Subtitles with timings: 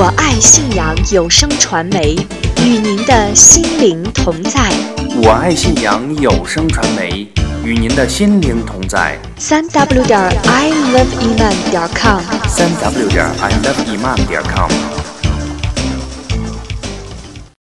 [0.00, 2.14] 我爱信阳有声传媒，
[2.62, 4.70] 与您的心灵同在。
[5.24, 7.26] 我爱信阳有声传媒，
[7.64, 9.18] 与您的心灵同在。
[9.38, 12.20] 三 w 点 i love iman 点 com。
[12.46, 14.70] 三 w 点 i love iman 点 com。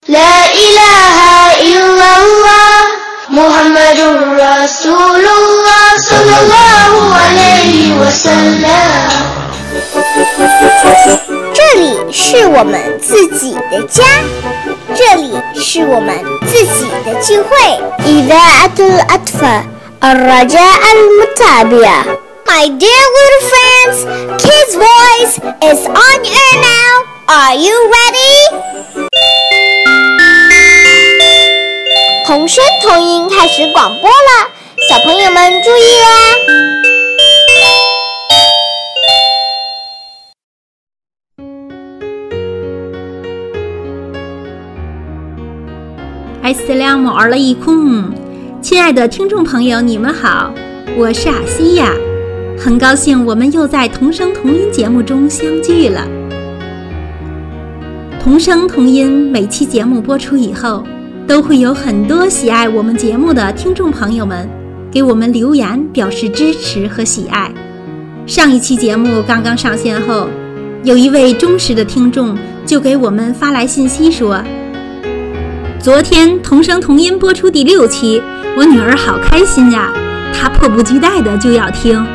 [0.07, 2.87] La ilaha illallah
[3.29, 5.81] Muhammadur Rasulullah
[8.01, 9.11] وسلم
[11.70, 14.04] 这里是我们自己的家，
[14.96, 16.18] 这里是我们
[16.48, 17.50] 自己的聚会。
[18.06, 19.64] إذاعة الأطفال
[20.04, 22.06] الرجاء المتابعة
[22.48, 23.98] My dear little friends,
[24.42, 27.04] Kids Voice is on air now.
[27.28, 28.38] Are you ready?
[32.26, 34.50] 童声童音开始广播了，
[34.90, 36.89] 小朋友们注意啦！
[46.51, 48.07] Assalamu alaikum，
[48.61, 50.53] 亲爱的听众朋友，你们好，
[50.99, 51.93] 我是阿西亚，
[52.59, 56.05] 很高兴我们又在同声同音节目中相聚了。
[58.21, 60.83] 同声同音每期节目播出以后，
[61.25, 64.49] 都会有很多喜爱我们节目的听众朋友们
[64.91, 67.49] 给我们留言表示支持和喜爱。
[68.27, 70.27] 上一期节目刚刚上线后，
[70.83, 74.43] 有一位忠实的听众就给我们发来信息说。
[75.83, 78.23] 昨天童声童音播出第六期，
[78.55, 79.91] 我女儿好开心呀，
[80.35, 82.07] 她迫不及待的就要听。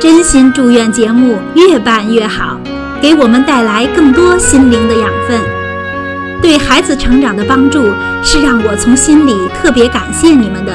[0.00, 2.58] 真心祝愿节目越办越好，
[2.98, 5.38] 给我们带来更多心灵的养分。
[6.40, 7.92] 对孩子成长的帮助
[8.24, 10.72] 是让我从心里特别感谢你们的。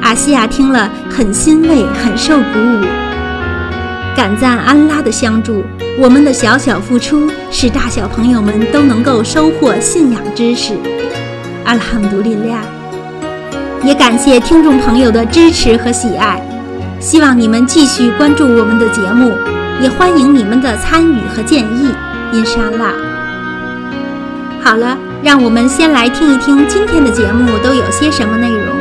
[0.00, 3.05] 阿西亚听了很欣慰，很受鼓舞。
[4.16, 5.62] 感赞安拉的相助，
[6.00, 10.72] 我们的小小付出使大小朋友们都能够收获信仰知识。
[11.66, 12.62] 阿拉罕独利亚，
[13.84, 16.40] 也感谢听众朋友的支持和喜爱，
[16.98, 19.32] 希望你们继续关注我们的节目，
[19.82, 21.90] 也欢迎你们的参与和建议。
[22.32, 22.94] 因沙拉。
[24.62, 28.74] 好了，让我们先来听一听今天的节目都有些什么内容。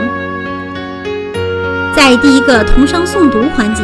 [1.94, 3.84] 在第一个童声诵读环节。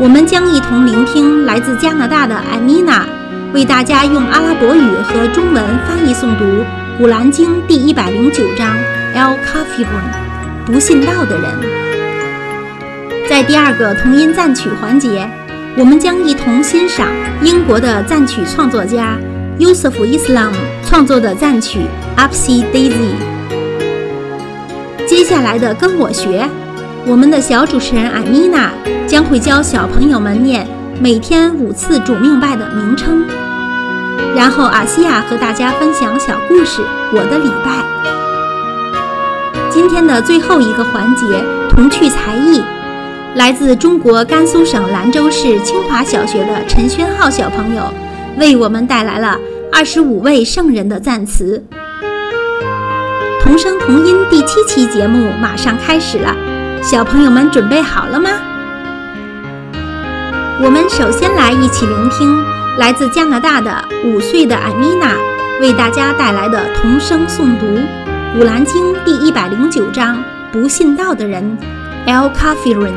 [0.00, 3.04] 我们将一同聆听来自加拿大的艾米娜
[3.52, 6.44] 为大家用阿拉伯语和中文翻译诵读
[6.96, 8.76] 《古兰经》第一百零九章
[9.12, 11.50] El Kafirun，不信道的人。
[13.28, 15.28] 在第二个同音赞曲环节，
[15.76, 17.08] 我们将一同欣赏
[17.42, 19.18] 英国的赞曲创作家
[19.58, 20.52] Yusuf Islam
[20.86, 21.80] 创作的赞曲
[22.20, 22.92] 《Upsy Daisy》。
[25.08, 26.48] 接下来的跟我学。
[27.08, 28.70] 我们的小主持人艾米娜
[29.06, 30.68] 将会教小朋友们念
[31.00, 33.24] 每天五次主命拜的名称，
[34.36, 36.82] 然后阿西亚和大家分享小故事
[37.12, 37.70] 《我的礼拜》。
[39.70, 41.24] 今天的最后一个环节
[41.70, 42.62] 童趣才艺，
[43.36, 47.84] 来自中国甘肃省兰州市清华小学的陈轩浩小朋友
[48.36, 49.38] 为我们带来了
[49.72, 51.64] 二十五位圣人的赞词。
[53.42, 56.36] 童声童音第七期节目马上开始了。
[56.81, 58.29] 小朋友们准备好了吗？
[60.61, 62.41] 我们首先来一起聆听
[62.77, 65.17] 来自加拿大的五岁的艾米娜
[65.59, 67.65] 为大家带来的童声诵读《
[68.37, 70.17] 古兰经》第一百零九章《
[70.51, 71.57] 不信道的人》
[72.09, 72.93] El Kafirun。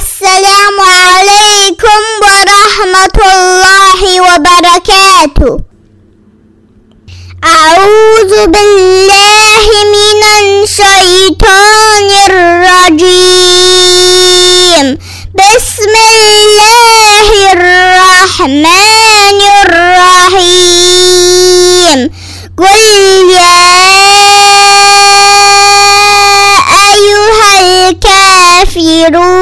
[0.00, 5.60] السلام عليكم ورحمة الله وبركاته
[7.44, 9.23] أعوذ بالله
[9.83, 13.25] من الشيطان الرجيم.
[15.35, 20.89] بسم الله الرحمن الرحيم.
[22.57, 22.81] قل
[23.31, 23.65] يا
[26.91, 27.53] أيها
[27.89, 29.34] الكافرون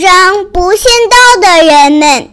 [0.00, 2.30] 让不信道的人们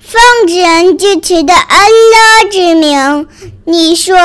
[0.00, 3.26] 奉人具体的安乐之名，
[3.64, 4.16] 你说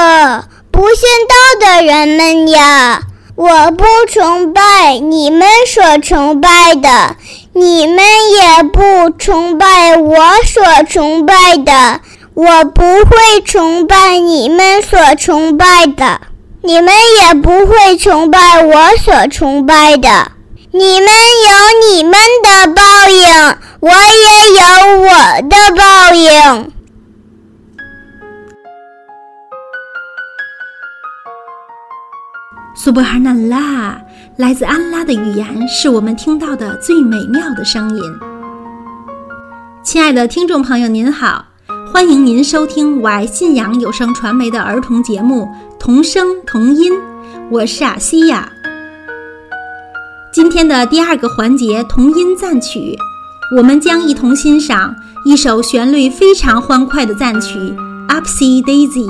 [0.71, 3.01] 不信道的人们呀，
[3.36, 7.15] 我不崇拜你们所崇拜的，
[7.53, 7.98] 你们
[8.31, 12.01] 也不崇拜我所崇拜的，
[12.33, 16.21] 我不会崇拜你们所崇拜的，
[16.62, 20.31] 你们也不会崇拜我所崇拜的。
[20.73, 21.09] 你们
[21.50, 22.13] 有你们
[22.44, 23.27] 的报应，
[23.81, 24.63] 我也有
[25.01, 26.71] 我的报应。
[32.73, 34.01] 苏布哈纳拉，
[34.38, 38.03] 来自安拉的语言是我们听到的最美妙的声音。
[39.83, 41.45] 亲爱的听众朋友，您好，
[41.91, 45.44] 欢迎您收听我爱信仰有声传媒的儿童节目
[45.77, 46.94] 《童声童音》，
[47.50, 48.50] 我是阿西亚。
[50.33, 52.97] 今天的第二个环节童音赞曲，
[53.57, 54.95] 我们将一同欣赏
[55.25, 57.59] 一首旋律非常欢快的赞曲
[58.07, 59.07] 《Upsy Daisy》。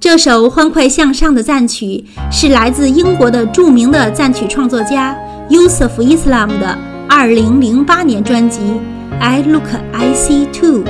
[0.00, 5.14] 这首欢快向上的赞曲是来自英国的著名的赞曲创作家
[5.50, 6.78] Yusuf Islam 的
[7.10, 8.60] 2008年专辑
[9.20, 10.84] 《I Look I See Too》。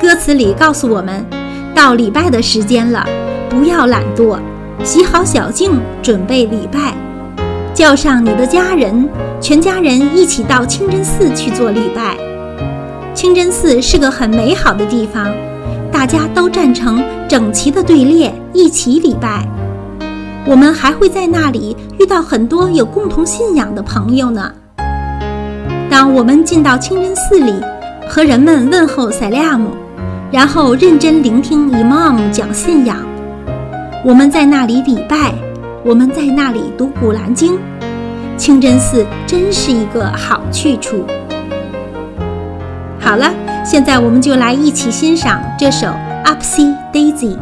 [0.00, 1.26] 歌词里告诉我们，
[1.74, 3.06] 到礼拜的时间了，
[3.50, 4.38] 不要懒惰，
[4.82, 6.96] 洗好小镜，准备礼拜。
[7.76, 9.06] 叫上你的家人，
[9.38, 12.16] 全家人一起到清真寺去做礼拜。
[13.12, 15.30] 清真寺是个很美好的地方，
[15.92, 19.46] 大家都站成整齐的队列，一起礼拜。
[20.46, 24.50] 我们还会在那里遇到很多有共同信仰的朋友呢。
[25.90, 27.52] 当我们进到清真寺里，
[28.08, 29.72] 和人们问候塞利亚姆，
[30.32, 32.96] 然后认真聆听伊玛目讲信仰。
[34.02, 35.34] 我们在那里礼拜。
[35.86, 37.54] 我们在那里读《古兰经》，
[38.36, 41.06] 清真寺真是一个好去处。
[42.98, 43.32] 好了，
[43.64, 45.86] 现在我们就来一起欣赏这首
[46.24, 47.38] 《Upsy Daisy》。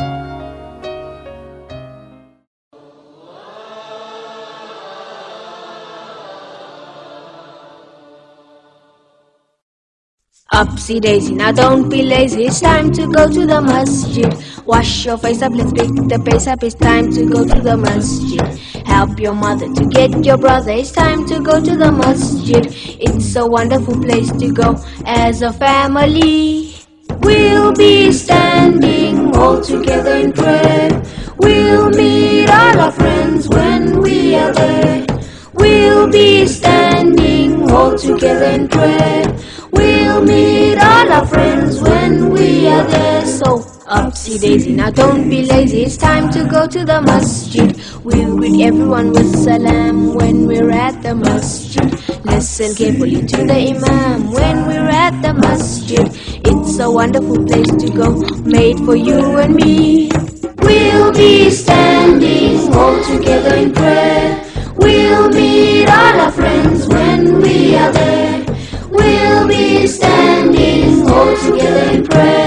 [10.50, 12.46] Upsy daisy, now don't be lazy.
[12.46, 14.31] It's time to go to the masjid.
[14.66, 16.62] Wash your face up, let's pick the pace up.
[16.62, 18.40] It's time to go to the masjid.
[18.87, 20.72] Help your mother to get your brother.
[20.72, 22.64] It's time to go to the masjid.
[22.99, 26.75] It's a wonderful place to go as a family.
[27.20, 31.02] We'll be standing all together in prayer.
[31.37, 35.06] We'll meet all our friends when we are there.
[35.52, 39.25] We'll be standing all together in prayer.
[39.72, 43.26] We'll meet all our friends when we are there.
[43.26, 45.82] So, upsy daisy, now don't be lazy.
[45.82, 47.76] It's time to go to the masjid.
[48.02, 51.90] We'll greet everyone with salam when we're at the masjid.
[52.25, 56.06] Listen carefully to the imam when we're at the masjid.
[56.46, 58.12] It's a wonderful place to go,
[58.44, 60.10] made for you and me.
[60.58, 64.44] We'll be standing all together in prayer.
[64.76, 68.44] We'll meet all our friends when we are there.
[68.90, 72.44] We'll be standing all together in prayer.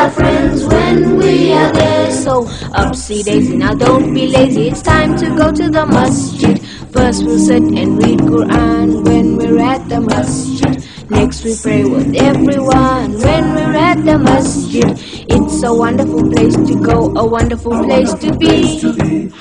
[0.00, 2.10] Our friends when we are there.
[2.10, 4.68] So, upsy daisy, now don't be lazy.
[4.68, 6.58] It's time to go to the masjid.
[6.90, 10.82] First we'll sit and read Quran when we're at the masjid.
[11.10, 14.88] Next we pray with everyone when we're at the masjid.
[15.28, 18.80] It's a wonderful place to go, a wonderful place to be.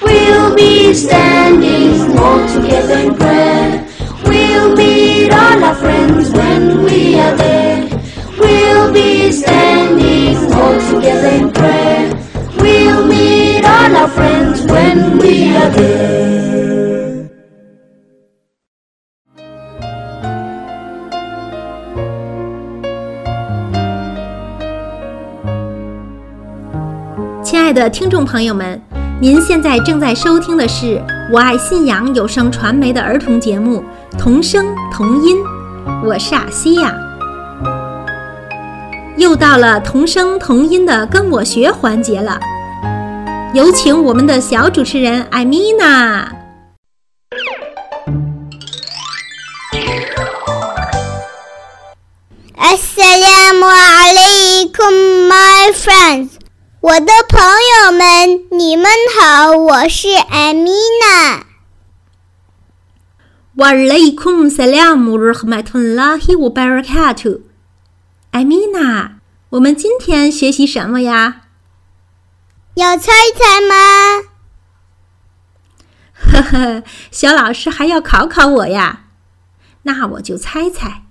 [0.01, 3.87] We'll be standing all together in prayer.
[4.25, 7.98] We'll meet all our friends when we are there.
[8.39, 12.09] We'll be standing all together in prayer.
[12.57, 16.09] We'll meet all our friends when we are there.
[27.43, 28.81] 亲爱的听众朋友们，
[29.19, 33.83] 您现在正在收听的是我爱信仰有声传媒的儿童节目
[34.17, 35.37] 《童声童音》，
[36.05, 37.08] 我是阿西亚。
[39.19, 42.39] 又到了同声同音的跟我学环节了，
[43.53, 46.31] 有请我们的小主持人艾米娜。
[52.55, 56.29] Assalamu alaikum, my friends，
[56.79, 58.85] 我的朋友们，你们
[59.19, 60.71] 好，我是艾米
[61.01, 61.43] 娜。
[63.57, 67.48] wa alaikum salam rahmatullahi wa barakatuh。
[68.31, 69.19] 艾米娜，
[69.49, 71.47] 我们今天学习什么呀？
[72.75, 74.29] 要猜猜吗？
[76.13, 79.05] 呵呵呵，小老师还要考考我呀？
[79.83, 81.05] 那我就猜猜。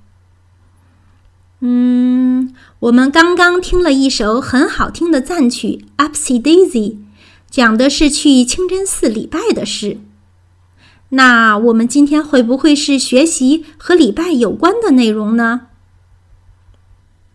[1.60, 6.92] 嗯，我们刚刚听了一首很好听的赞曲《Upsy Daisy》，
[7.50, 9.98] 讲的是去清真寺礼拜的事。
[11.10, 15.67] 那我们今天会不会是学习和礼拜有关的内容呢？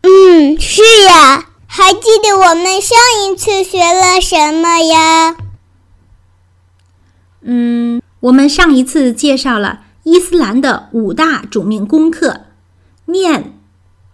[0.04, 1.50] 嗯，是呀。
[1.66, 2.96] 还记得我们上
[3.26, 5.36] 一次学了什么呀？
[7.42, 12.42] 嗯，我们上一次介绍了伊斯兰的五大主命功课：
[13.06, 13.58] 念、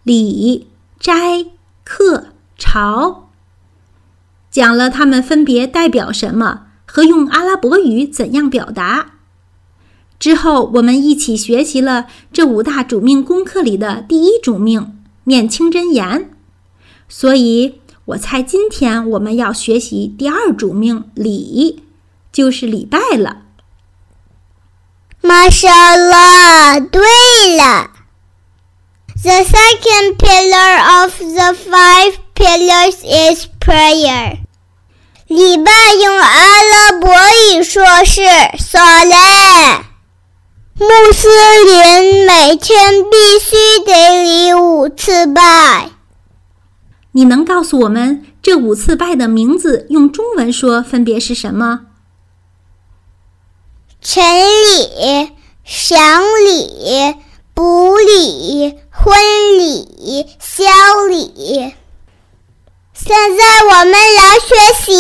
[0.04, 0.70] 礼、
[1.02, 1.46] 斋、
[1.84, 2.28] 课、
[2.58, 3.28] 朝，
[4.50, 9.16] 讲了它们分别代表什么和用阿拉伯语怎样表达。
[10.18, 14.96] 之后，我们一起学习了这五大主命功课里的第一主命——
[15.30, 16.32] 念清真言。
[17.08, 21.84] 所以，我猜今天我们要学习第二主命礼，
[22.34, 23.44] 就是礼拜了。
[25.22, 27.02] 马莎拉，对
[27.56, 27.92] 了
[29.22, 34.40] ，The second pillar of the five pillars is prayer。
[35.28, 37.14] 礼拜用阿拉伯
[37.54, 38.22] 语说是
[38.58, 39.89] “salat”。
[40.80, 41.28] 穆斯
[41.66, 45.90] 林每天必须得礼五次拜。
[47.12, 51.82] 你能告诉我们这五次拜的名字用中文说分别是什么？
[54.02, 55.34] 晨礼、
[55.66, 57.16] 祥礼、
[57.54, 59.18] 补礼、婚
[59.58, 60.64] 礼、宵
[61.10, 61.74] 礼。
[62.94, 64.56] 现在我们来学
[64.86, 64.94] 习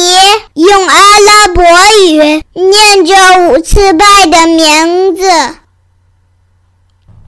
[0.55, 1.63] 用阿拉伯
[2.05, 5.21] 语念这五次拜的名字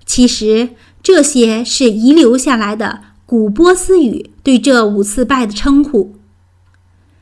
[0.03, 0.69] 其实
[1.03, 6.15] 这些是遗留下来的古波斯语对这五次拜的称呼。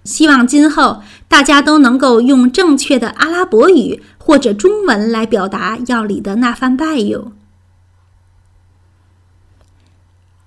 [0.06, 7.32] 希望今后大家都能够用正确的阿拉伯语或者中文来表达要礼的那番拜哟。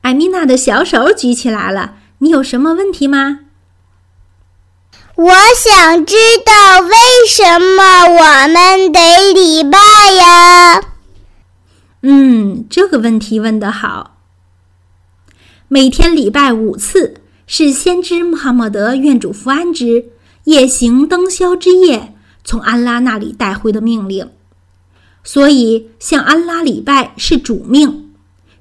[0.01, 1.95] 艾米娜的小手举起来了。
[2.19, 3.43] 你有什么问题吗？
[5.15, 6.91] 我想知道为
[7.29, 9.79] 什么我们得礼拜
[10.11, 10.81] 呀？
[12.03, 14.17] 嗯，这个问题问得好。
[15.69, 20.07] 每天礼拜五次是先知穆罕默德愿主福安之
[20.45, 22.17] 夜行灯宵之夜
[22.49, 24.27] 从安拉那里带回的命令，
[25.23, 28.09] 所以向安拉礼拜是主命。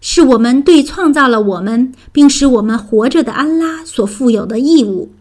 [0.01, 5.13] 是我们对创造了我们并使我们活着的安拉所负有的义务。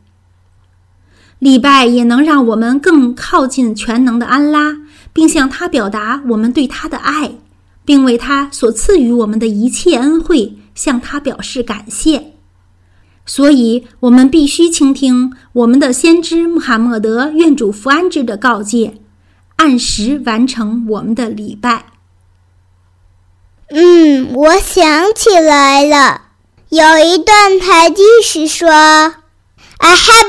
[1.39, 4.79] 礼拜也能让我们更靠近全能的安拉，
[5.13, 7.37] 并向他表达我们对他的爱，
[7.85, 12.33] 并为他所赐予我们的一切恩惠向他表示感谢。
[13.27, 19.01] 所以我们必须倾听我们的先知穆罕默德愿主福安之的告诫
[19.57, 21.87] 按时完成我们的礼拜。
[23.71, 26.23] 嗯我想起来了
[26.69, 30.29] 有一段台记是说 i have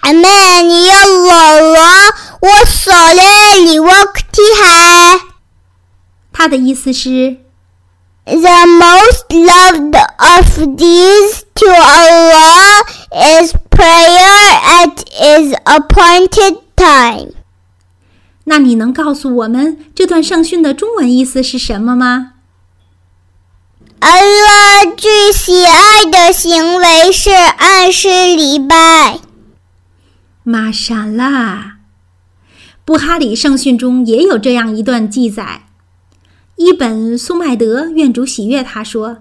[0.00, 7.45] a man in your lawn 我说了你 work t ha 的意思是
[8.26, 14.50] ：“The most loved of these to Allah is prayer
[14.82, 17.32] at His appointed time。”
[18.48, 22.32] 那你能告诉我们这段圣训的中文意思是什么吗？
[24.00, 29.20] 阿拉最喜爱的行为是按时礼拜。
[30.42, 31.78] 玛莎拉，
[32.84, 35.65] 布哈里圣训中也有这样一段记载：
[36.56, 39.18] 伊本·苏麦德愿主喜悦他说：“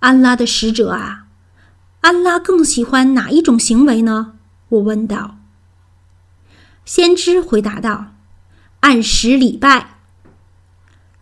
[0.00, 1.26] 安拉的使者啊，
[2.00, 4.34] 安拉更喜欢哪一种行为呢？”
[4.70, 5.36] 我问道。
[6.84, 8.14] 先知回答道
[8.80, 9.98] ：“按时礼拜。”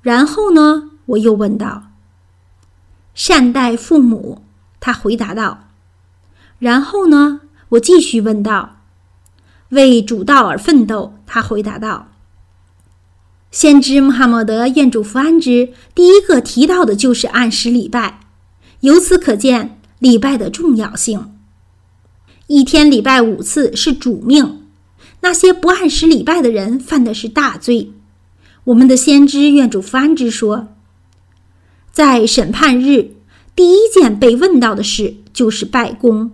[0.00, 0.90] 然后呢？
[1.06, 1.85] 我又问道
[3.14, 4.44] ：“善待父母。”
[4.78, 5.68] 他回答道
[6.61, 8.76] ：“然后呢？”我继续问道
[9.70, 12.08] ：“为主道而奋斗。”他回答道
[13.50, 18.21] ：“先知穆罕默德愿主福安之，第一个提到的就是按时礼拜。
[18.81, 21.33] 由此可见礼拜的重要性。
[22.47, 24.62] 一天礼拜五次是主命，
[25.21, 27.93] 那些不按时礼拜的人犯的是大罪。
[28.64, 30.69] 我们的先知愿主福安之说，
[31.90, 33.12] 在审判日，
[33.57, 36.33] 第一件被问到的事就是拜功。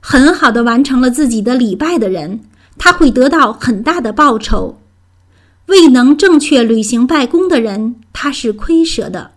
[0.00, 2.40] 很好的完成了自己的礼拜的人，
[2.76, 4.78] 他会得到很大的报酬；
[5.72, 9.30] 未能正确履行拜功的人，他是亏舍的。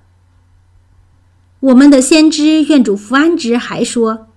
[1.62, 4.28] 我们的先知愿主福安之还说，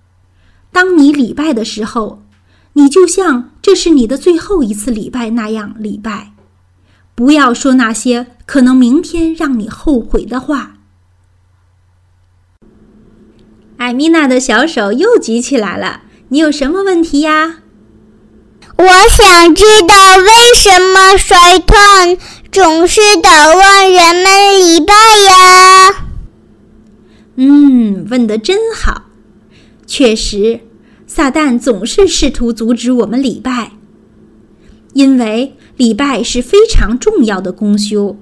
[0.71, 2.23] 当你礼拜的时候，
[2.73, 6.31] 你就像这是你的最后一次礼拜那样礼拜，
[7.15, 10.77] 不要说那些可能明天让你后悔的话。
[13.75, 16.03] 艾米娜的小手又举起来了。
[16.29, 17.58] 你有什么问题呀？
[18.79, 22.17] 我想知道为什么衰团
[22.49, 24.93] 总是捣乱人们礼拜
[25.27, 26.05] 呀？
[27.35, 29.07] 嗯，问的真好。
[29.85, 30.61] 确实，
[31.05, 33.73] 撒旦总是试图阻止我们礼拜，
[34.93, 38.17] 因为礼拜是非常重要的功修。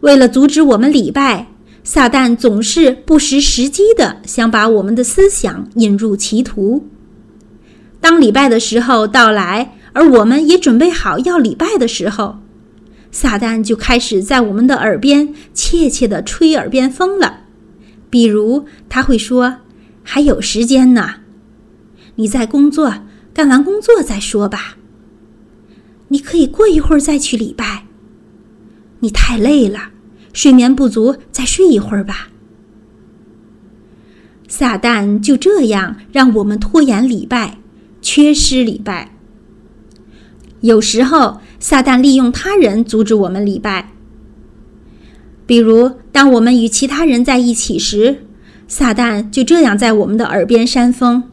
[0.00, 1.46] 为了阻止我们礼拜，
[1.82, 6.86] 撒旦总是不失时机的想把我们的思想引入歧途。
[7.98, 12.36] 当礼拜的时候到来，而我们也准备好要礼拜的时候，
[13.10, 17.44] 撒旦就开始在我们的耳边怯怯地吹耳边风了。
[18.10, 19.60] 比如，他会说
[20.04, 21.14] ：“还有时间呢，
[22.16, 22.92] 你在工作，
[23.32, 24.76] 干完工作再说吧。
[26.08, 27.86] 你可以过一会儿再去礼拜。
[29.00, 29.92] 你太累了，
[30.34, 32.28] 睡眠不足，再睡一会儿吧。”
[34.46, 37.56] 撒旦就这样让我们拖延礼拜。
[38.02, 39.15] 缺失礼拜。
[40.60, 43.92] 有时候，撒旦利用他人阻止我们礼拜。
[45.46, 48.24] 比如，当我们与其他人在一起时，
[48.66, 51.24] 撒旦就这样在我们的耳边煽风：“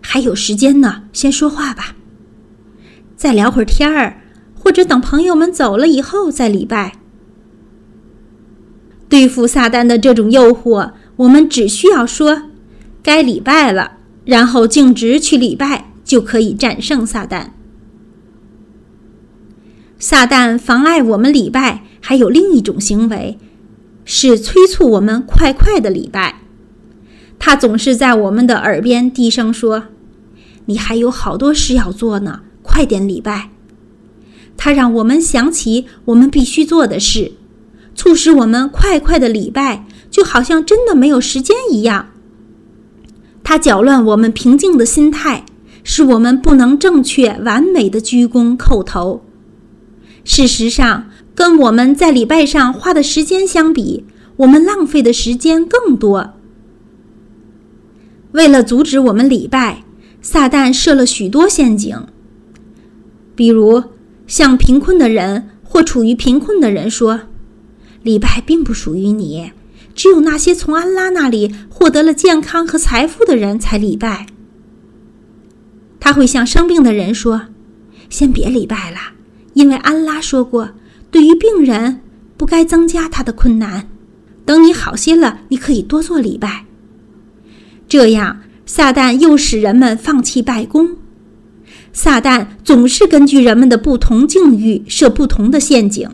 [0.00, 1.96] 还有时间呢，先说话吧。
[3.16, 4.22] 再聊会儿天儿，
[4.54, 6.92] 或者等朋友们走了以后再礼拜。”
[9.08, 12.42] 对付撒旦的这种诱惑，我们只需要说
[13.02, 13.92] ：“该礼拜了”，
[14.24, 15.86] 然后径直去礼拜。
[16.08, 17.48] 就可以战胜撒旦。
[19.98, 23.36] 撒旦妨碍我们礼拜，还有另一种行为，
[24.04, 26.42] 是催促我们快快的礼拜。
[27.38, 29.84] 他总是在我们的耳边低声说
[30.66, 33.50] ：“你还有好多事要做呢，快点礼拜。”
[34.56, 37.32] 他让我们想起我们必须做的事，
[37.94, 42.10] 促使我们快快的礼拜，就好像真的没有时间一样。
[43.42, 45.44] 他搅乱我们平静的心态。
[45.84, 49.22] 使我们不能正确完美的鞠躬叩头。
[50.28, 54.04] 事实上，跟我们在礼拜上花的时间相比，
[54.36, 56.34] 我们浪费的时间更多。
[58.32, 59.84] 为了阻止我们礼拜，
[60.20, 62.06] 撒旦设了许多陷阱。
[63.34, 63.82] 比如，
[64.26, 67.22] 向贫困的人或处于贫困的人说
[68.04, 69.52] ：“礼拜并不属于你，
[69.94, 74.26] 只有那些从安拉那里获得了健康和财富的人才礼拜。”
[75.98, 77.46] 他会向生病的人说
[78.10, 78.98] ：“先别礼拜了，
[79.58, 80.70] 因为安拉说过，
[81.10, 82.00] 对于病人
[82.36, 83.88] 不该增加他的困难。
[84.44, 86.64] 等你好些了，你可以多做礼拜。”
[87.88, 90.90] 这样，撒旦又使人们放弃拜功。
[91.92, 96.08] 撒旦总是根据人们的不同境遇设不同的陷阱。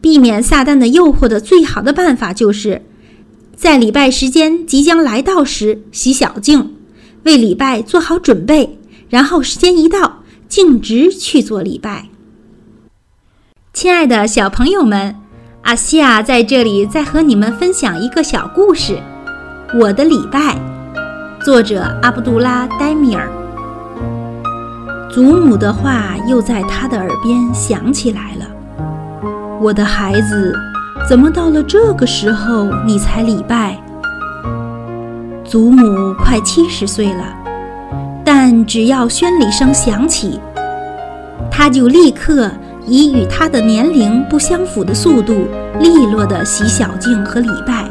[0.00, 2.82] 避免撒旦的诱惑的最好的办法，就是
[3.54, 6.74] 在礼拜时间即将来到时洗小净。
[7.22, 10.19] 为礼拜做好准备，然后时间一到，
[10.50, 12.06] 径直去做礼拜。
[13.72, 15.14] 亲爱的小朋友们，
[15.62, 18.98] 阿西亚在这里再和你们分享一个小故事，
[19.78, 20.56] 《我的礼拜》，
[21.44, 23.30] 作者阿卜杜拉·戴米尔。
[25.08, 28.46] 祖母的话又在他的耳边响起来了
[29.62, 30.52] ：“我的孩子，
[31.08, 33.80] 怎么到了这个时候你才礼拜？”
[35.46, 37.36] 祖母快七十岁了，
[38.32, 40.38] 但只要宣礼声响起，
[41.50, 42.48] 他就立刻
[42.86, 45.48] 以与他的年龄不相符的速度，
[45.80, 47.90] 利落地洗小径和礼拜。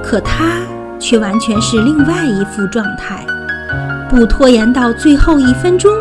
[0.00, 0.60] 可他
[1.00, 3.26] 却完全是另外一副状态，
[4.08, 5.92] 不拖延到最后一分钟，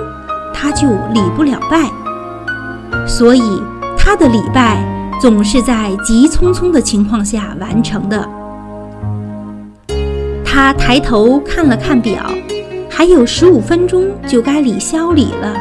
[0.53, 1.89] 他就礼不了拜。
[3.07, 3.41] 所以
[3.97, 4.85] 他的礼拜
[5.19, 8.23] 总是在急匆匆的情况下完成的。
[10.55, 12.31] 他抬头看了看表，
[12.89, 15.53] 还有十五分钟就该礼消礼了。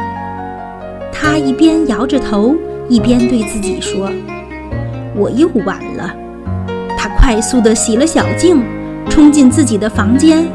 [1.11, 2.55] 他一边摇着头，
[2.87, 4.09] 一边对自己说
[5.13, 6.15] ：“我又晚了。”
[6.97, 8.63] 他快速地洗了小净，
[9.09, 10.45] 冲进自己的房间。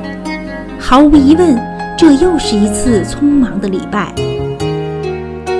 [0.78, 1.60] 毫无疑问，
[1.98, 4.10] 这又是一次匆忙的礼拜。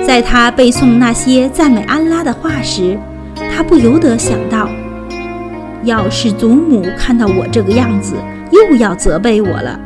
[0.03, 2.97] 在他背诵那些赞美安拉的话时，
[3.55, 4.67] 他不由得想到：
[5.83, 8.15] 要是祖母看到我这个样子，
[8.51, 9.79] 又要责备我了。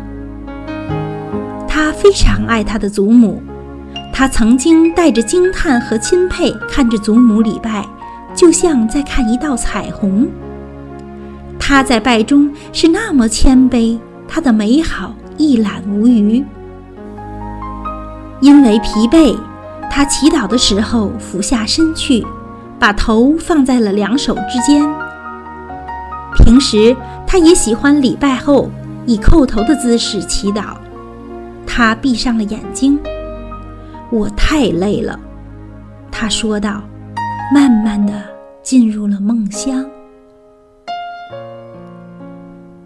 [1.68, 3.42] 他非常爱他的祖母，
[4.14, 7.86] 他曾经带着惊叹和钦佩看着祖母礼拜，
[8.34, 10.28] 就像在看一道彩虹。
[11.60, 16.44] 他在拜中是那么谦卑，他的美好一览无余。
[18.40, 19.36] 因为疲惫，
[19.90, 22.26] 他祈祷的时候俯下身去，
[22.78, 24.86] 把头放在了两手之间。
[26.36, 26.96] 平时。
[27.28, 28.70] 他也喜欢礼拜后
[29.06, 30.76] 以叩头的姿势祈祷。
[31.66, 32.98] 他闭上了眼睛。
[34.10, 35.20] 我太累了，
[36.12, 36.82] 他说道，
[37.54, 38.14] 慢慢的
[38.64, 39.84] 进入了梦乡。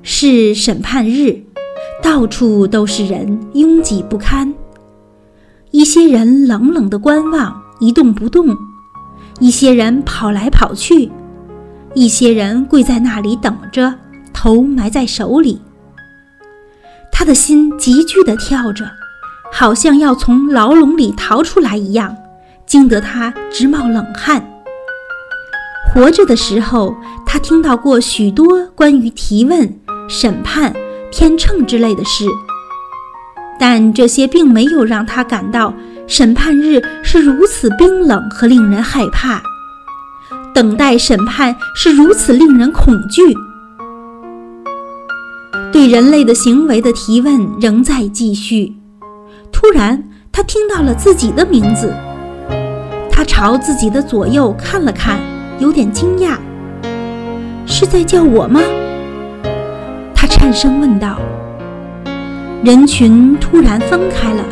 [0.01, 1.39] 是审判日，
[2.01, 4.51] 到处都是人，拥挤不堪。
[5.69, 8.47] 一些人冷冷的观望，一动不动；
[9.39, 11.11] 一些人跑来跑去；
[11.93, 13.93] 一些人跪在那里等着。
[14.31, 15.61] 头埋在手里，
[17.11, 18.89] 他的心急剧地跳着，
[19.51, 22.15] 好像要从牢笼里逃出来一样，
[22.65, 24.41] 惊得他直冒冷汗。
[25.91, 30.73] 活着的时候，他听到过许多关于提问、审判、
[31.11, 32.23] 天秤之类的事，
[33.59, 35.73] 但这些并没有让他感到
[36.07, 39.43] 审判日是如此冰冷和令人害怕，
[40.59, 43.33] 等待审判是如此令人恐惧。
[45.71, 48.75] 对人类的行为的提问仍在继续。
[49.53, 51.93] 突然，他听到了自己的名字。
[53.09, 55.17] 他朝自己的左右看了看，
[55.59, 56.35] 有点惊讶
[57.65, 58.59] ：“是在叫我吗？”
[60.13, 61.21] 他颤声问道。
[62.65, 64.43] 人群突然分开了，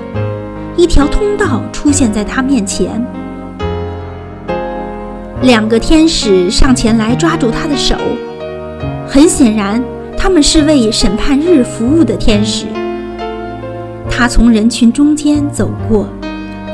[0.78, 3.06] 一条通道出现在他面前。
[5.44, 7.96] 两个天使上前来抓住他的手，
[9.08, 9.84] 很显然。
[10.20, 12.66] 他们是为审判日服务的天使。
[14.10, 16.08] 他从人群中间走过，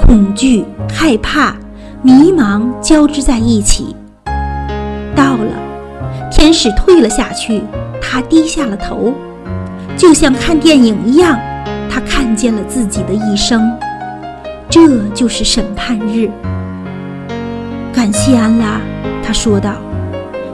[0.02, 1.54] 恐惧、害怕、
[2.02, 3.94] 迷茫交织在一起。
[5.14, 5.52] 到了，
[6.32, 7.62] 天使退了下去，
[8.02, 9.14] 他低下了头，
[9.98, 11.38] 就像看电影一样，
[11.92, 13.70] 他看见了自己的一生。
[14.70, 16.32] 这就是审判日。
[17.94, 18.82] 感谢安拉，
[19.24, 19.76] 他说道。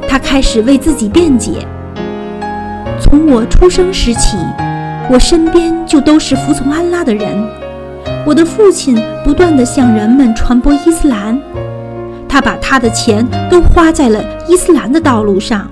[0.07, 1.65] 他开始为自己辩解。
[2.99, 4.37] 从我出生时起，
[5.09, 7.27] 我身边就都是服从安拉的人。
[8.25, 11.39] 我的父亲不断地向人们传播伊斯兰，
[12.27, 15.69] 他把他的钱都花在了伊斯兰的道路上。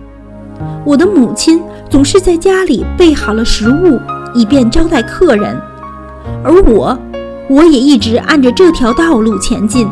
[0.85, 3.99] 我的母亲总是在家里备好了食物，
[4.33, 5.59] 以便招待客人，
[6.43, 6.97] 而我，
[7.49, 9.87] 我也一直按着这条道路前进。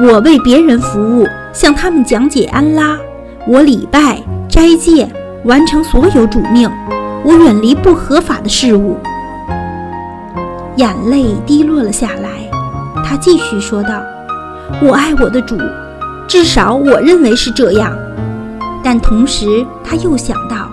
[0.00, 2.96] 我为别人服务，向他们讲解安拉，
[3.48, 5.08] 我礼拜、斋戒。
[5.44, 6.68] 完成所有主命，
[7.24, 8.96] 我远离不合法的事物。
[10.76, 12.28] 眼泪滴落了下来，
[13.04, 14.02] 他继续说道
[14.82, 15.56] ：“我爱我的主，
[16.26, 17.96] 至少我认为是这样。
[18.82, 20.68] 但同时，他又想到，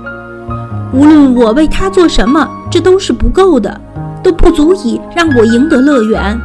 [0.91, 3.79] 无论我为他做什么，这都是不够的，
[4.23, 6.37] 都不足以让我赢得乐园。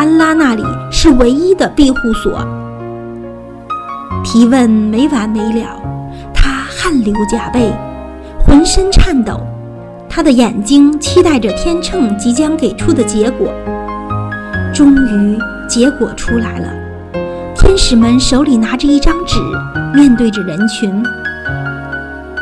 [0.00, 2.42] 安拉那里是唯一的庇护所。”
[4.24, 5.78] 提问没完没了。
[6.32, 7.70] 他汗流浃背，
[8.38, 9.38] 浑身颤抖，
[10.08, 13.52] 他的眼睛期待着天秤即将给出的结果。
[14.72, 16.68] 终于，结果出来了。
[17.54, 19.38] 天使们手里拿着一张纸，
[19.94, 20.90] 面对着人群。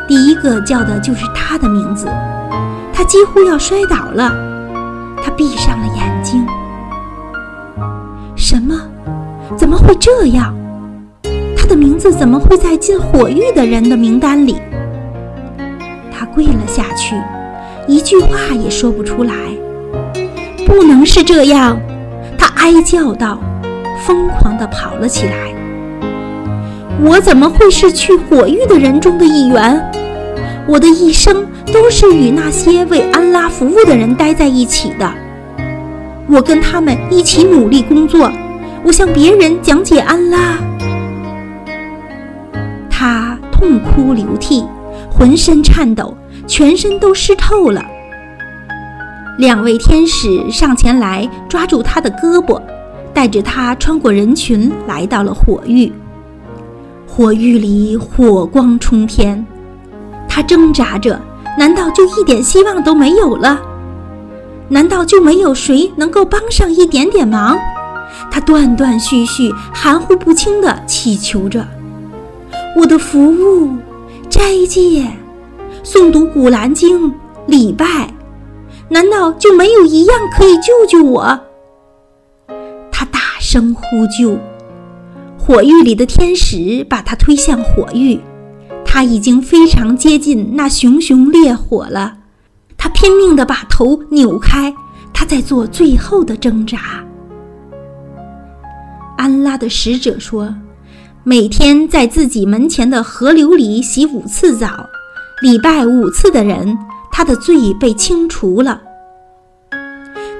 [0.07, 2.07] 第一个叫的就是他的名字，
[2.93, 4.33] 他几乎要摔倒了。
[5.21, 6.47] 他闭上了眼睛。
[8.51, 8.75] 什么？
[9.59, 10.55] 怎么会这样？
[11.55, 14.57] 他的名字怎么会在进火狱的人的名单里？
[16.11, 17.15] 他跪了下去，
[17.87, 19.35] 一句话也说不出来。
[20.67, 21.79] 不能是这样，
[22.39, 23.39] 他哀叫道，
[24.07, 25.55] 疯狂地跑了起来。
[27.05, 29.93] 我怎么会是去火狱的人中的一员？
[30.67, 35.07] 我的一生都是与那些为安拉服务的人待在一起的。
[36.31, 38.31] 我跟他们一起努力工作，
[38.85, 40.59] 我向别人讲解安拉。
[42.91, 44.63] 他痛哭流涕，
[45.11, 46.15] 浑身颤抖，
[46.47, 47.83] 全身都湿透了。
[49.39, 52.61] 两位天使上前来抓住他的胳膊，
[53.15, 55.91] 带着他穿过人群，来到了火狱。
[57.07, 59.45] 火狱里火光冲天，
[60.29, 61.19] 他挣扎着，
[61.57, 63.59] 难道就一点希望都没有了？
[64.69, 67.59] 难道就没有谁能够帮上一点点忙？
[68.31, 71.67] 他断断续续、含糊不清地祈求着
[72.77, 73.77] ：“我的服务、
[74.29, 75.07] 斋戒、
[75.85, 77.13] 诵读古兰经、
[77.47, 78.13] 礼拜。”
[78.91, 81.41] 难道就没有一样可以救救我？
[82.91, 84.39] 他大声呼救，
[85.39, 88.21] 火狱里的天使把他推向火狱，
[88.85, 92.18] 他已经非常接近那熊熊烈火了。
[92.89, 94.75] 拼命地把头扭开，
[95.13, 96.79] 他在做最后的挣扎。
[99.17, 100.55] 安拉的使者说
[101.25, 104.87] ：“每天在自己门前的河流里洗五次澡，
[105.43, 106.77] 礼拜五次的人。”
[107.11, 108.81] 他的罪被清除了，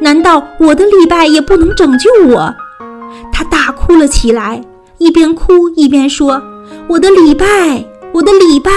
[0.01, 2.55] 难道我的礼拜也不能拯救我？
[3.33, 4.63] 他大哭了起来，
[4.99, 6.41] 一边哭一边说
[6.89, 7.85] ：“我的礼拜，
[8.15, 8.71] 我的礼拜。”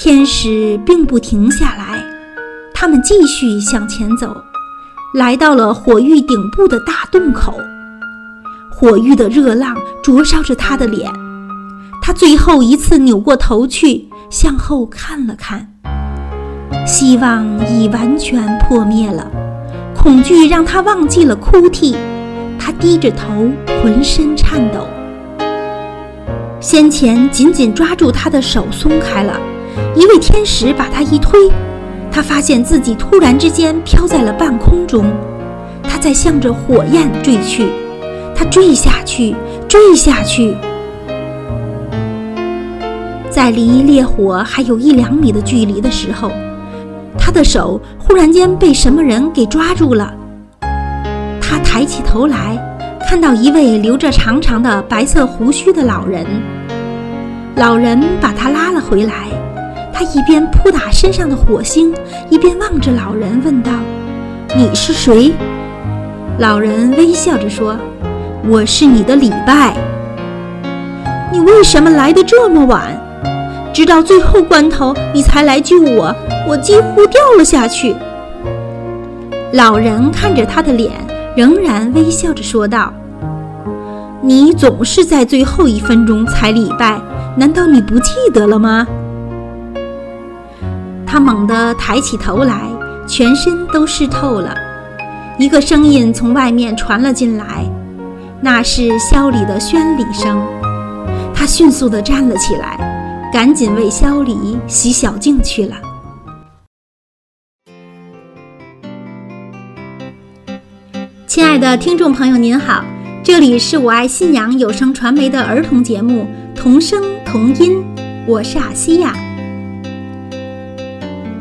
[0.00, 2.00] 天使并不停下来，
[2.72, 4.32] 他们继续向前走，
[5.12, 7.58] 来到了火狱顶部的大洞口。
[8.70, 11.10] 火狱的热浪灼烧着他的脸，
[12.00, 14.08] 他最后一次扭过头去。
[14.30, 15.66] 向后看了看，
[16.86, 19.28] 希望已完全破灭了，
[19.96, 21.96] 恐惧让他忘记了哭泣。
[22.56, 23.50] 他低着头，
[23.82, 24.86] 浑身颤抖。
[26.60, 29.40] 先前紧紧抓住他的手松开了，
[29.94, 31.50] 一位天使把他一推，
[32.10, 35.04] 他发现自己突然之间飘在了半空中。
[35.82, 37.66] 他在向着火焰坠去，
[38.34, 39.34] 他坠下去，
[39.68, 40.54] 坠下去。
[43.30, 46.30] 在离烈火还有一两米的距离的时候，
[47.16, 50.12] 他的手忽然间被什么人给抓住了。
[51.40, 52.58] 他抬起头来，
[53.08, 56.26] 看到一位留着长长的白色胡须的老人。
[57.54, 59.27] 老人把他拉了回来，
[59.98, 61.92] 他一边扑打身上的火星，
[62.30, 63.72] 一边望着老人问道
[64.56, 65.32] ：“你是谁？”
[66.38, 67.76] 老人微笑着说
[68.48, 69.76] ：“我是你的礼拜。
[71.32, 72.96] 你为什么来的这么晚？”
[73.74, 76.14] 直到最后关头，你才来救我，
[76.46, 77.96] 我几乎掉了下去。
[79.54, 80.92] 老人看着他的脸，
[81.34, 82.92] 仍然微笑着说道
[84.22, 87.00] ：“你总是在最后一分钟才礼拜，
[87.36, 88.86] 难道你不记得了吗？”
[91.10, 92.60] 他猛地抬起头来，
[93.06, 94.54] 全身都湿透了。
[95.38, 97.64] 一个声音从外面传了进来，
[98.42, 100.38] 那是萧礼的宣礼声。
[101.34, 102.86] 他迅速地站了起来。
[103.30, 105.76] 赶紧为萧里洗小净去了。
[111.26, 112.82] 亲爱的听众朋友，您好，
[113.22, 117.76] 这里是我爱信仰有声传媒的儿童节目《童声童音》，
[118.26, 119.27] 我是阿西亚。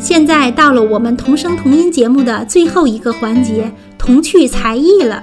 [0.08, 5.22] 现在到了我们童声童音节目的最后一个环节——童趣才艺了。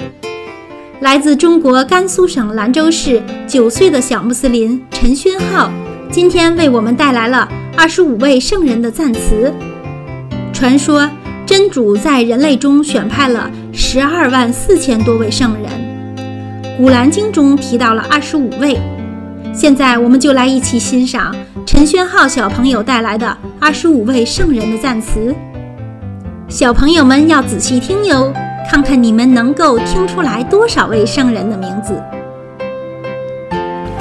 [1.00, 5.72] 来自中国甘肃省兰州市九岁的小穆斯林陈勋浩。
[6.10, 9.50] 今天为我们带来了二十五位圣人的赞词。
[10.52, 11.10] 传说
[11.46, 16.26] 真主在人类中选派了十二万四千多位圣人，
[16.76, 18.78] 《古兰经》中提到了二十五位。
[19.56, 25.32] 现在我们就来一起欣赏陈轩浩小朋友带来的二十五位圣人的赞词。
[26.48, 28.32] 小朋友们要仔细听哟，
[28.68, 32.02] 看看你们能够听出来多少位圣人的名字。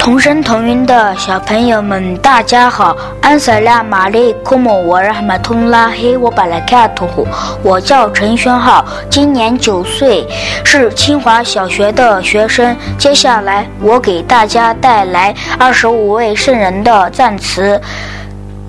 [0.04, 2.94] 同声同音的小朋友们，大家好！
[3.22, 7.26] 安塞拉玛丽库姆沃拉马通拉黑我巴拉卡图虎，
[7.62, 10.28] 我叫陈轩浩，今年九岁，
[10.62, 12.76] 是清华小学的学生。
[12.98, 17.80] 接下来，我给大家带来二十五位圣人的赞词。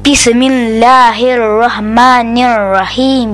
[0.06, 3.34] بسم الله الرحمن الرحيم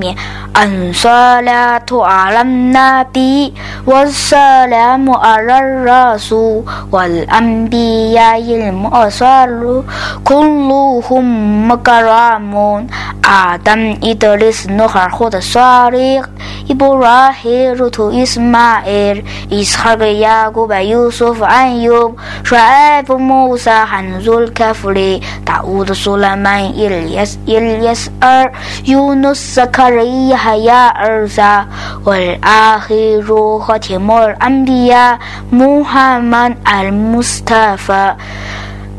[0.63, 3.53] الصلاة على النبي
[3.87, 9.83] والسلام على الرسول والأنبياء المرسل
[10.23, 11.25] كلهم
[11.71, 12.87] مكرمون
[13.25, 16.23] آدم إدريس نوح هود صالح
[16.71, 19.17] إبراهيم لوط إسماعيل
[19.53, 28.51] إسحاق يعقوب يوسف أيوب شعيب موسى حنزو الكفري داود سليمان ilias ilias Ar,
[28.85, 31.65] you nussa karihayya aursaw
[32.03, 35.19] 我是阿黑如何听墨尔安比亚
[35.49, 37.77] 木汉曼阿拉姆斯特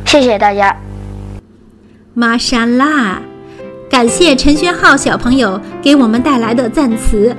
[0.04, 0.76] 谢谢大家。
[2.14, 3.18] 玛莎拉
[3.88, 7.34] 感谢陈轩浩小朋友给我们带来的赞词。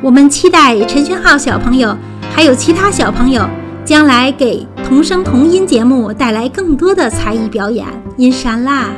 [0.00, 1.94] 我们期待陈轩浩小朋友
[2.34, 3.46] 还有其他小朋友
[3.84, 7.86] 将来给童声童音节目带来更多的才艺表演。
[8.18, 8.90] 因莎拉。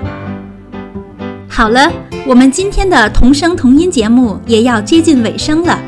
[1.46, 1.92] 好了，
[2.26, 5.78] 我们今天的童声童音节目也要接近尾声了。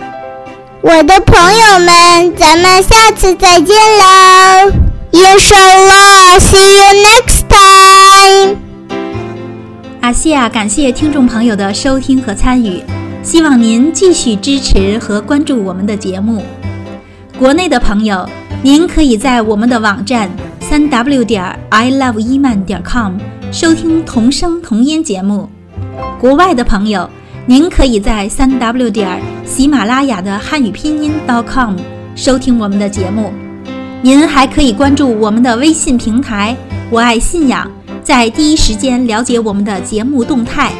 [0.82, 4.70] 我的朋友们，咱们下次再见喽
[5.12, 8.56] ！Inshallah，see you next time。
[10.02, 12.84] 阿西亚感谢听众朋友的收听和参与，
[13.22, 16.44] 希望您继续支持和关注我们的节目。
[17.38, 18.28] 国内的朋友，
[18.64, 23.14] 您可以在我们的网站三 w 点 i love 伊曼点 com
[23.50, 25.48] 收听童声童音节目。
[26.20, 27.10] 国外的朋友，
[27.44, 31.74] 您可以在三 w 点喜马拉雅的汉语拼音 dot .com
[32.14, 33.32] 收听我们的节目。
[34.00, 36.56] 您还可以关注我们的微信平台
[36.88, 37.68] “我爱信仰”，
[38.04, 40.70] 在第一时间了解我们的节目动态。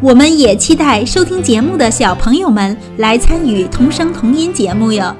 [0.00, 5.14] 我们也期待收听节目的小朋友们来参与童声童音节目哟，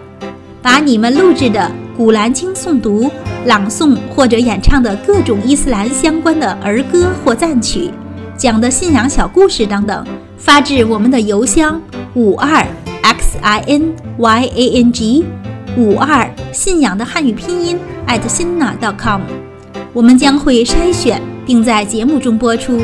[0.62, 1.60] 把你们录制的
[1.96, 3.10] 《古兰经》诵读、
[3.46, 7.90] 朗诵或者演唱的各种伊斯兰相关的儿歌或赞曲。
[8.36, 11.80] 讲的信仰小故事等等，发至我们的邮箱
[12.14, 12.66] 五二
[13.02, 15.24] x i n y a n g
[15.76, 19.22] 五二信仰的汉语拼音 at 新 a .com，
[19.92, 22.80] 我们将会筛选并在节目中播出。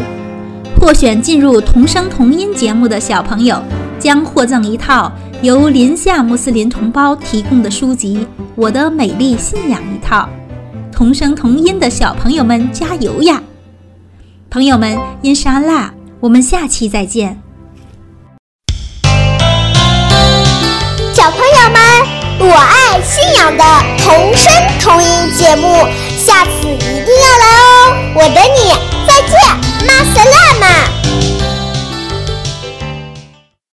[0.87, 3.61] 获选进入童声童音节目的小朋友，
[3.99, 5.11] 将获赠一套
[5.43, 8.19] 由林夏穆斯林同胞提供的书籍
[8.55, 10.29] 《我的美丽信仰》一套。
[10.93, 13.43] 童声童音的小朋友们，加油呀！
[14.49, 17.37] 朋友们，因沙拉，我们下期再见。
[21.13, 23.65] 小朋友们，我爱信仰的
[23.99, 25.67] 童声童音节目，
[26.17, 28.13] 下次一定要来哦！
[28.15, 29.39] 我等你，再见，
[29.87, 31.06] 马斯拉玛。